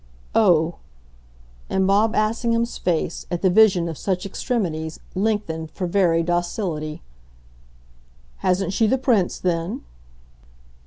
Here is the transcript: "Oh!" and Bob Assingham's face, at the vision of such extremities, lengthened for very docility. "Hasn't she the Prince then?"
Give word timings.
"Oh!" 0.33 0.77
and 1.69 1.85
Bob 1.85 2.15
Assingham's 2.15 2.79
face, 2.79 3.27
at 3.29 3.43
the 3.43 3.51
vision 3.51 3.87
of 3.87 3.99
such 3.99 4.25
extremities, 4.25 4.99
lengthened 5.13 5.69
for 5.69 5.85
very 5.85 6.23
docility. 6.23 7.03
"Hasn't 8.37 8.73
she 8.73 8.87
the 8.87 8.97
Prince 8.97 9.37
then?" 9.37 9.83